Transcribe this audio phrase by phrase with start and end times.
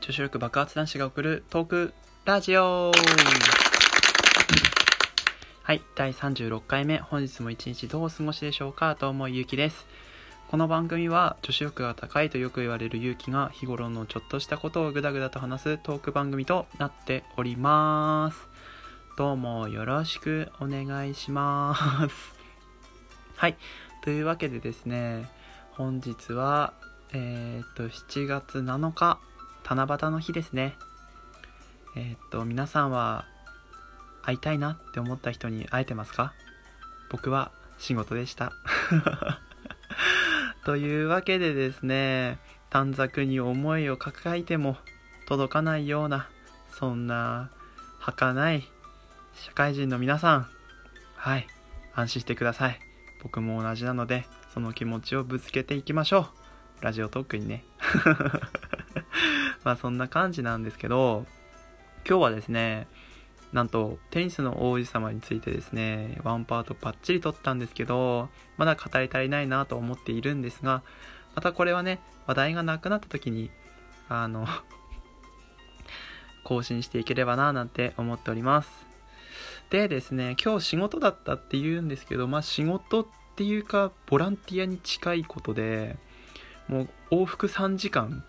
[0.00, 2.92] 女子力爆発男子が送るトークラジオ
[5.62, 9.86] はい、第36回目、本日も一日どうお過ごしでしょうかと思うゆうきです。
[10.50, 18.48] この番組は女子力が高いとよく言われるゆうきが日頃のちょっとしたことをぐだぐだと話すトーク番組となっております。
[19.18, 21.74] どうもよろしくお願いしま
[22.08, 22.34] す。
[23.36, 23.56] はい、
[24.02, 25.28] というわけでですね、
[25.72, 26.72] 本日は、
[27.12, 29.18] えーっと、7月7日、
[29.68, 30.76] 七夕の日ですね。
[31.94, 33.26] えーっと、皆さんは
[34.22, 36.32] 会いたいなって思った人に会えてますか？
[37.10, 38.52] 僕は仕事でした。
[40.64, 42.38] というわけでですね、
[42.70, 44.78] 短冊に思いを抱えても
[45.26, 46.28] 届かないような、
[46.70, 47.50] そんな
[47.98, 48.66] 儚い
[49.34, 50.48] 社会人の皆さん、
[51.14, 51.46] はい、
[51.94, 52.80] 安心してください。
[53.22, 56.30] 僕も同じなので、その気持ちをぶつけていきましょ
[56.80, 56.84] う。
[56.84, 57.64] ラジオトークにね。
[59.68, 61.26] まあそんな感じなんですけど、
[62.08, 62.86] 今日はですね、
[63.52, 70.82] なんとテニスの王子様についてですね、ワンパートバッチリ撮ったんですけど、まだ語り足りないなと思っているんですが、
[71.34, 73.50] またこれはね、話題がなくなった時に、
[74.08, 74.46] あの、
[76.44, 78.70] 更新していければななんて思っております。
[79.68, 85.98] でですね、今日仕事だったって言うんですけど、まあ仕事っていうか、ボランティアに近いことで、
[86.68, 88.22] もう往復3時間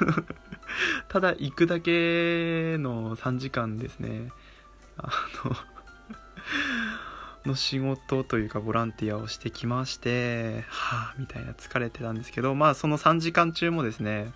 [1.08, 4.32] ただ行くだけの3時間ですね。
[4.96, 5.10] あ
[5.44, 5.56] の
[7.46, 14.32] の仕事というかボランティアをしてきまして、はぁ、みたいな疲れてたんですけど、まあその3時間中もですね、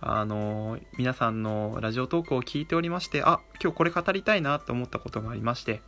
[0.00, 5.82] あの、皆さんのラジオトークを聞いておりまして、あ、今日これ語りたいなと思ったことがありまして、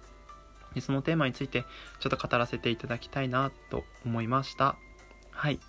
[0.74, 1.64] でそのテーマについて
[2.00, 4.76] ちょっと語らせていただきたいなと思いました。
[5.30, 5.60] はい。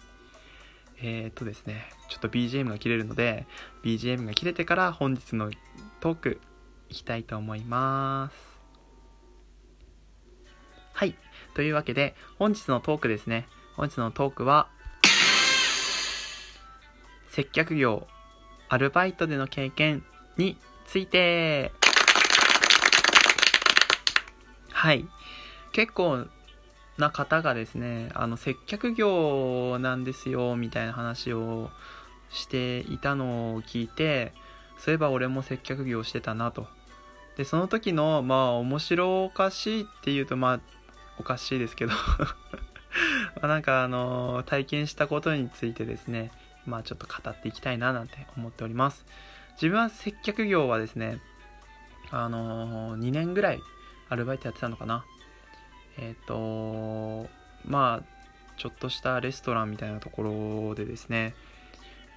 [1.01, 3.45] えー、っとですね、ちょっと BGM が切れるので、
[3.83, 5.51] BGM が切れてから本日の
[5.99, 6.41] トーク
[6.89, 8.35] いきたいと思います。
[10.93, 11.15] はい。
[11.55, 13.47] というわけで、本日のトークですね。
[13.75, 14.69] 本日のトークは、
[17.29, 18.07] 接客業、
[18.69, 20.03] アルバイトでの経験
[20.37, 21.71] について、
[24.71, 25.07] はい。
[25.71, 26.27] 結構
[26.97, 31.69] な方がですね、あの、接客業なんですよ、みたいな話を
[32.29, 34.33] していたのを聞いて、
[34.77, 36.67] そういえば俺も接客業してたなと。
[37.37, 40.59] で、その時の、まあ、面白おかしいっていうと、まあ、
[41.19, 41.93] おかしいですけど
[43.41, 46.31] まなんかあの体験したことについてですね、
[46.65, 49.05] まあちょっと語っていきたいななんて思っております。
[49.53, 51.19] 自分は接客業はですね、
[52.11, 53.61] あの2年ぐらい
[54.09, 55.05] アルバイトやってたのかな。
[55.97, 57.27] えっ、と、
[57.65, 58.13] まあ、
[58.57, 60.23] ちょっとしたレストランみたいなとこ
[60.69, 61.35] ろでですね、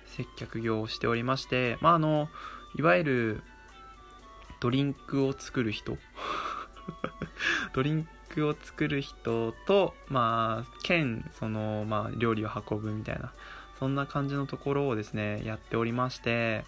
[0.07, 2.29] 接客業をしておりまして、まああの、
[2.79, 3.43] いわゆる
[4.61, 5.99] ドリンクを作る人。
[7.75, 13.33] ドリンクを作る人と、まあ、兼、その、まあ、料理を運ぶみたいな、
[13.79, 16.65] そんな感じのところをですね、やっておりまして、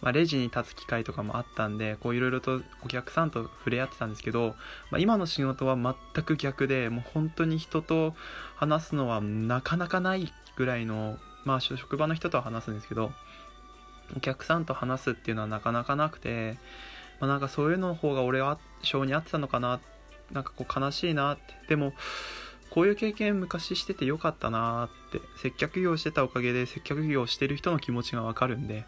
[0.00, 4.54] まあ、レジに立つ機会とかもあったんで、こう、いろいろとお客さんと触れ合ってたんですけど、
[4.90, 8.14] まあ、今の仕事は全く逆で、もう本当に人と
[8.56, 13.12] 話すのはなかなかないぐらいの、まあ、職場の人とは話すんですけど、
[14.16, 16.58] お客さんと話すっていうのはなかなかなくて、
[17.20, 19.80] まあ、なんかそういうの方が俺は性に合ってたのかな
[20.32, 21.42] なんかこう悲しいなって。
[21.68, 21.92] でも
[22.70, 28.84] こういう経験昔しててよかったなって接客業してたおかげで接客業してる人の気持ちがわかるんで、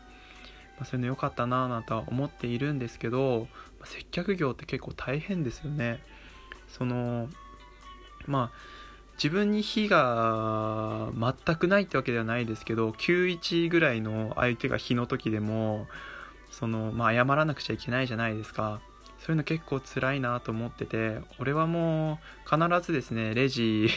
[0.76, 6.02] まあ、そういうのよかったなぁなんとは思っているんですけど、まあ、接客業って結構大変ですよね。
[6.68, 7.28] その
[8.26, 8.82] まあ
[9.14, 15.86] 自分に非が全くないってわけではないですけど91ぐらいの相手が非の時でも
[16.50, 18.80] そのまあ謝らなくちゃいけないじゃないですか。
[19.18, 23.88] そういうの結構辛いなと思ってて俺はもう必ずですねレジ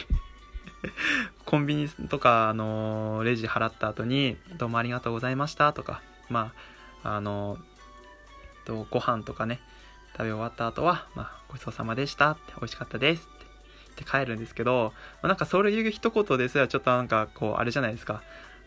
[1.44, 6.52] コンビニとかあのレジ払った後に「どうもありがとうございました」とかま
[7.02, 7.58] ああの
[8.64, 9.60] とご飯とかね
[10.12, 12.32] 食べ終わった後は、まあ、ごちそうさまでした。
[12.32, 13.28] って美味しかったです。
[13.36, 14.92] ってって帰るんですけど、
[15.22, 18.22] まあ、なんかそういう一言ですらちょっとなんかこうあれじゃないですか。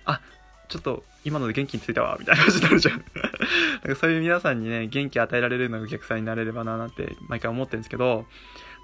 [0.05, 0.21] あ
[0.67, 2.17] ちょっと今ので元気についたわ。
[2.19, 2.97] みたいな感じになるじゃん。
[3.83, 8.25] なんかそういう皆さんにね元気与えられるようなお客さんになれればななんて毎回思ってるんですけど、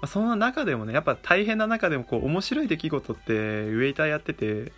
[0.02, 4.72] あ、その中でもねやっぱ大変な中でもこう面白い出来事ってウェイターやってて、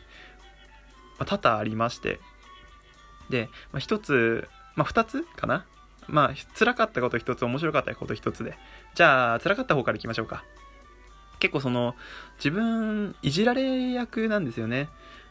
[1.19, 2.21] まあ、多々ありまして
[3.31, 5.65] で、まあ、一つまあ二つかな？
[6.07, 8.57] まあ辛かったこと一つ面白かったこと一つで。
[8.95, 10.45] じゃあ辛かった方からいきましょうか。
[11.39, 11.95] 結構その
[12.39, 14.89] 自分いじられ役なんですよね。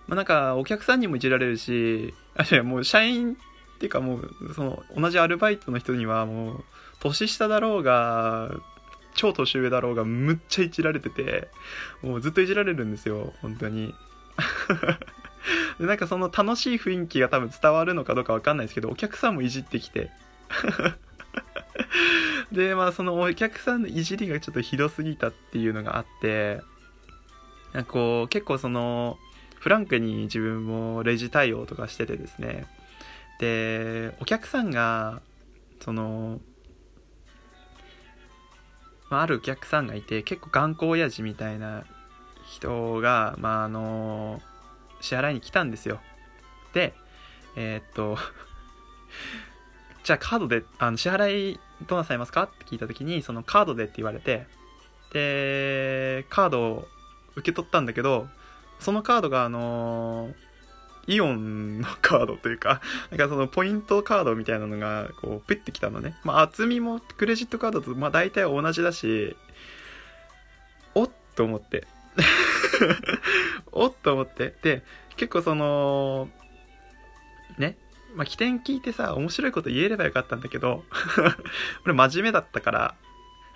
[0.08, 3.36] まあ、なんかお客さんにもいじられるしあいやもう社員っ
[3.80, 6.64] ていうかもうその同じアルバイトの人にはもう
[7.00, 8.52] 年下だろうが
[9.16, 11.50] 超年上だろうがむっちゃいじられてて
[12.02, 13.94] もうずっといじられるんですよ本当に。
[15.80, 20.10] でなんかその楽しい雰囲気が多分伝わるのかどうかわかんないですけどお客さんもいじってきて。
[22.52, 26.62] でまあそのお客さんのいじりがちょっとひどすぎたっていうのがあって
[27.74, 29.18] なんかこう結構その
[29.60, 32.66] フランクに自分もレジ対応とかしててですね。
[33.40, 35.22] でお客さんが
[35.82, 36.40] その、
[39.10, 41.84] まあ、あるお客さんがいて結構頑固親父みたいな
[42.46, 44.42] 人がまああの
[45.02, 46.00] 支払いに来たんですよ
[46.74, 46.94] で
[47.56, 48.18] えー、っと
[50.04, 54.48] じゃあカードであの支払いどうなさいますかって聞いた時にそのカードでって言われて
[55.12, 56.88] でカードを
[57.36, 58.28] 受け取ったんだけど
[58.80, 60.34] そのカードがあの
[61.08, 66.20] イオンのカードというか、 なんかそのポイントカードみたいなのが、こう、プッてきたのね。
[66.24, 69.36] まあ、厚みもクレジットカードと、まあ、大体同じだし、
[70.94, 71.88] おっと思って。
[73.72, 74.56] おっと思って。
[74.62, 74.84] で、
[75.16, 76.30] 結構その、
[77.58, 77.78] ね。
[78.16, 80.84] まあ、起点聞いてさ、面白いこと言えればよかったんだけど、
[81.86, 82.96] 俺真面目だったから、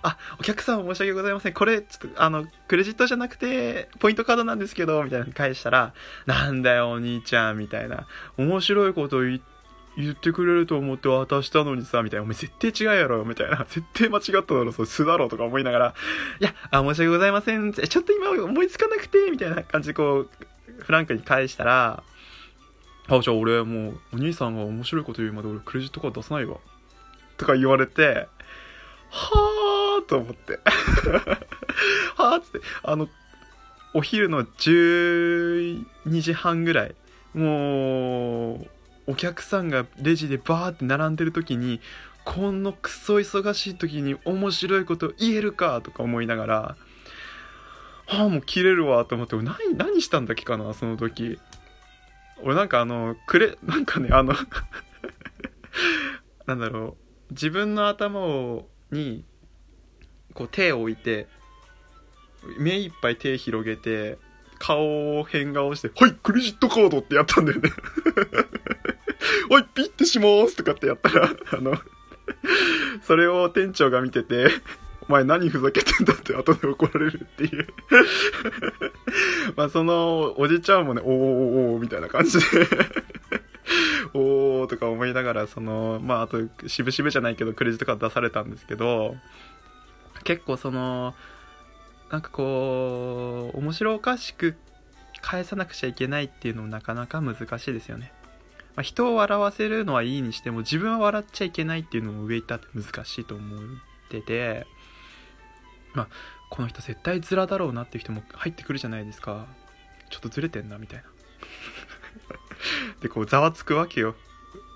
[0.04, 1.54] あ、お客さん申し訳ございません。
[1.54, 5.94] これ、ちょっと、あの、クレジットじゃなくて、ポイントカードなんですけど、みたいなの返したら、
[6.26, 8.08] なんだよ、お兄ちゃん、みたいな。
[8.38, 9.40] 面白いこと言っ
[9.98, 12.24] 言ってくれると思って渡したのにさ、みたいな。
[12.24, 13.66] お前絶対違うやろ、みたいな。
[13.70, 15.96] 絶対間違っただろ、それ素だろ、とか思いながら、
[16.40, 17.74] いや、あ、申し訳ございません。
[17.74, 20.30] ちょっと今思いつかなくて、みたいな感じでこう、
[20.80, 22.04] フランクに返したら、
[23.08, 26.58] あ、じゃあ俺もう、お兄さんが面白いこと言うまで俺クレジットカード出さないわ。
[27.38, 28.28] とか言われて、
[29.10, 30.60] はぁーと思って。
[32.16, 33.10] はぁーって、あの、
[33.94, 35.84] お昼の12
[36.22, 36.96] 時半ぐらい、
[37.34, 38.68] もう、
[39.12, 41.82] お客さんがレジでバーって並んでる時に、
[42.24, 46.56] こんなクソ忙しい時に面白いこと言えるかとか思いながら、
[48.08, 51.40] はあ、もう切れるわと思って、何、何したんだっけかな、その時。
[52.42, 54.34] 俺なんかあの、くれ、なんかね、あの
[56.48, 56.96] なんだろ
[57.30, 59.26] う、自分の頭をに
[60.34, 61.28] こう手を置いて
[62.58, 64.18] 目いっぱい手広げて
[64.58, 67.72] 顔を変顔して「はいクレジットカード」ってやったんだよね
[69.50, 71.78] おいピッてしますとかってやったら あの
[73.04, 74.48] それを店長が見てて
[75.08, 77.68] お前何ふざけてんだって後で怒られるっていう
[79.58, 82.46] まあそのおじちゃんもねおーおーおーみたいな感じで
[84.14, 86.38] おーとか思いながら、その、まあ、あと、
[86.68, 89.16] 渋々じゃないけど、クレジットカード出されたんですけど、
[90.24, 91.16] 結構その、
[92.10, 94.56] なんかこう、面白おかしく
[95.22, 98.12] 返さなくちゃいけないっていうのもなかなか難しいですよね。
[98.76, 103.60] まあ、人を笑わせるのはいいにしても、自分は笑っちゃいけないっていうのも上行ったって難しいと思っ
[104.10, 104.66] てて、
[105.94, 106.08] まあ、
[106.50, 109.48] この人絶対ズラだろうなっていう人も入ってくるじゃないですか。
[110.10, 111.06] ちょっとずれてんな、みたいな。
[113.02, 114.16] で、こう、ざわつくわけよ。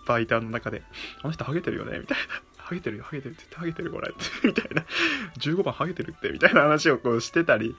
[0.05, 0.83] バイターの中で。
[1.21, 2.23] あの人ハゲてるよねみたいな。
[2.57, 4.11] ハゲてるよ、ハゲてるって言ってハゲてるこれ、
[4.43, 4.85] みたいな。
[5.37, 7.75] 15番ハゲてるって、みたいな話をこうしてたり、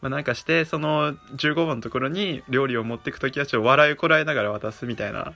[0.00, 5.34] まあなんかして、その15番のところに料理を持ってくときはちょっと笑いこらえながら渡すみたいな。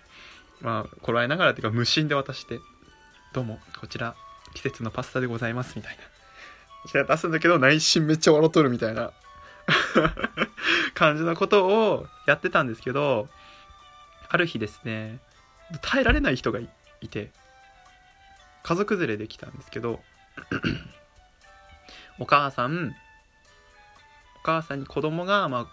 [0.60, 2.60] まあ、こらえながらっていうか無心で渡して、
[3.32, 4.14] どうも、こちら、
[4.54, 6.02] 季節のパスタでございます、みたいな。
[6.82, 9.12] こちら出すんだけど、内心めっちゃ笑っとるみたいな
[10.94, 13.28] 感じのことをやってたんですけど、
[14.30, 15.20] ある日ですね
[15.82, 16.68] 耐えられない人がい
[17.08, 17.30] て
[18.62, 20.00] 家族連れで来たんですけど
[22.18, 22.94] お母さん
[24.36, 25.66] お母さんに子供がまあ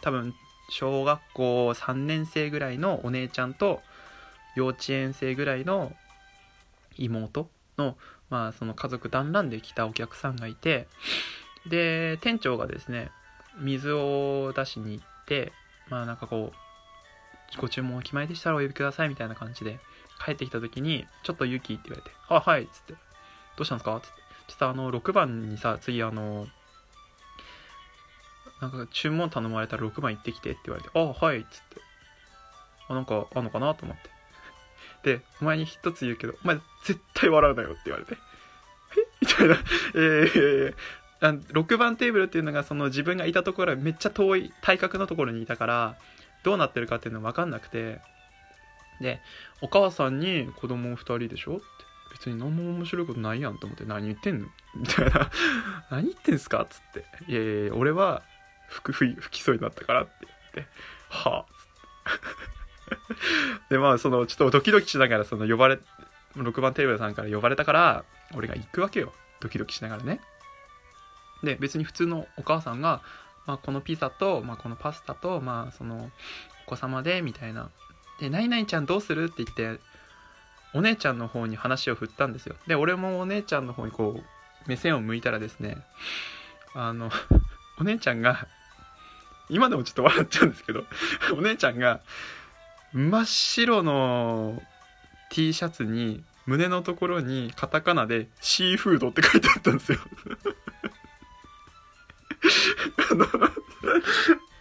[0.00, 0.34] 多分
[0.72, 3.82] 小学校3年生ぐらいのお姉ちゃんと
[4.56, 5.92] 幼稚園生ぐらいの
[6.96, 7.96] 妹の
[8.30, 10.88] まあその家族団らんで来たお客さんがいて
[11.68, 13.10] で店長がですね
[13.60, 15.52] 水を出しに行って
[15.88, 19.78] まあなんかこうご注文お決まりでしたらお呼びくださいみたいな感じで
[20.24, 22.98] 帰ってきた時に、ちょっとユキって言われて、あ、はい、っつって、ど
[23.62, 23.96] うしたんですか？
[23.96, 24.14] っつって、
[24.46, 26.46] ちょっとあの、6番にさ、次あの、
[28.62, 31.80] なんか注文頼まれたら6番行ってきてって言われて、あ、はい、っつって、
[32.88, 33.96] あ、なんかあんのかなと思っ
[35.02, 35.16] て。
[35.16, 38.16] で、お前に一つ言うけど、お前絶対笑うなよって言われて、え？
[39.20, 39.56] みたいな、
[39.96, 45.96] えー、6番テーブルっていうのがその自分がいたところはめっちゃ遠い体格のところにいたから
[46.44, 48.00] どうなってるかっていうの分かんなくて。
[49.00, 49.18] で
[49.60, 51.56] お母さんに子供2人でしょ？
[51.56, 51.64] って。
[52.12, 53.84] 別に何も面白いことないやんと思って。
[53.84, 54.46] 何言ってんの？
[54.76, 55.30] みたいな。
[55.90, 56.62] 何言ってんすか？
[56.62, 57.04] っつって。
[57.26, 58.22] いやいや俺は
[58.72, 60.12] 服吹きそうになったからって
[60.54, 60.72] 言って
[61.08, 61.66] はあっつっ
[63.68, 63.70] て。
[63.70, 65.78] でまあそのちょっとドキドキしながらその呼ばれ
[66.36, 69.12] 6番テーブルさんから呼ばれたから俺が行くわけよ。
[69.40, 70.20] ドキドキしながらね。
[71.42, 73.02] で別に普通のお母さんが、
[73.46, 76.10] まあ、このピザと、まあ、このパスタと、まあ、その
[76.66, 77.70] お子様でみたいな。
[78.20, 79.80] で「何々ちゃんどうする?」って言って
[80.74, 82.56] お姉ちゃんの方に話を振ったんですよ。
[82.66, 85.84] で俺もお姉ちゃんの方にこう目線を向いたらですね
[86.74, 87.10] あの
[87.78, 88.46] お姉ちゃんが
[89.52, 90.84] 今でもちょっと笑っちゃうんですけど
[91.36, 92.00] お姉ちゃんが
[92.92, 94.62] 真っ白の
[95.30, 99.98] T シャツに胸のところにカタカナでシーフードって書いてあったんですよ。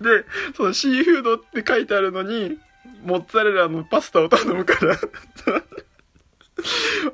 [0.02, 2.60] で、そのシーフードって書いてあるのに、
[3.04, 5.00] モッツァレラのパスタを頼むから。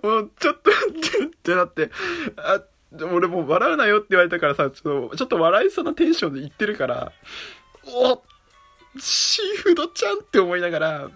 [0.04, 0.74] もうちょっとっ
[1.44, 1.92] てなって、
[2.38, 2.62] あ、
[3.12, 7.12] 俺もう笑うなよって言われたからさ、ちょっと、ちょっと笑いそうなテンションで言ってるから、
[7.88, 8.24] お
[9.00, 11.10] シーフードちゃんって思いながら、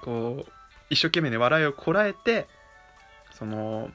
[0.00, 0.52] こう、
[0.90, 2.48] 一生懸命ね、笑いをこらえて、
[3.32, 3.90] その、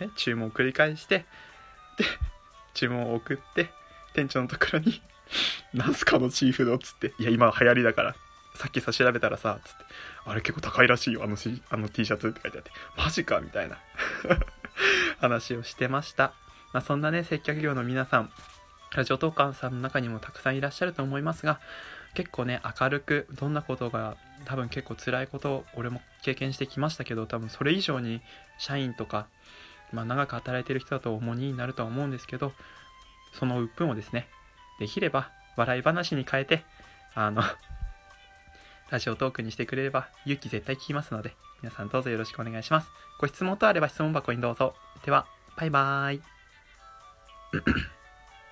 [0.00, 1.26] ね、注文を繰り返して、
[1.98, 2.04] で、
[2.74, 3.70] 注文を送って、
[4.14, 5.02] 店長のところに
[5.74, 8.16] なんすかのシーフードっつって、いや、今流行りだから、
[8.54, 9.84] さっきさ調べたらさ、つって、
[10.24, 11.36] あれ結構高いらしいよ、あの
[11.70, 13.78] あの T シャツって書いてあって、マジかみたいな
[15.20, 16.32] 話をしてました。
[16.72, 18.30] まあ、そんなね、接客業の皆さん、
[18.94, 21.60] ラジオトーカーさんの中にもたくさんいらっしゃると思いますが、
[22.14, 28.22] 結構ね、明るく、どんなことが、多分結構辛いことを俺も経験してきましたけど、多分それ以上に
[28.58, 29.26] 社員とか、
[29.92, 32.52] まあ、長く働いてる人だと重荷になるとは思うんですけど、
[33.32, 34.28] その鬱憤をですね、
[34.80, 36.64] できれば笑い話に変えて、
[37.14, 37.42] あの
[38.90, 42.90] ラジオトークにしてくれれば勇気絶対聞きますので、皆さんどうぞよろしくお願いします。
[43.18, 44.74] ご質問とあれば質問箱にどうぞ。
[45.04, 45.26] では、
[45.56, 46.22] バイバーイ。